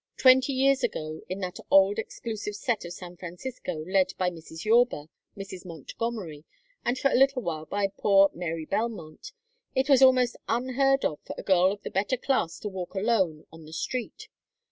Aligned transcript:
Twenty 0.17 0.51
years 0.53 0.83
ago, 0.83 1.21
in 1.29 1.41
that 1.41 1.59
old 1.69 1.99
exclusive 1.99 2.55
set 2.55 2.85
of 2.85 2.93
San 2.93 3.17
Francisco 3.17 3.85
led 3.85 4.13
by 4.17 4.31
Mrs. 4.31 4.65
Yorba, 4.65 5.09
Mrs. 5.37 5.63
Montgomery, 5.63 6.43
and 6.83 6.97
for 6.97 7.11
a 7.11 7.15
little 7.15 7.43
while 7.43 7.65
by 7.67 7.85
poor 7.85 8.31
Mary 8.33 8.65
Belmont, 8.65 9.31
it 9.75 9.89
was 9.89 10.01
almost 10.01 10.37
unheard 10.47 11.05
of 11.05 11.19
for 11.23 11.35
a 11.37 11.43
girl 11.43 11.71
of 11.71 11.83
the 11.83 11.91
better 11.91 12.17
class 12.17 12.57
to 12.61 12.67
walk 12.67 12.95
alone 12.95 13.45
on 13.51 13.65
the 13.65 13.73
street. 13.73 14.27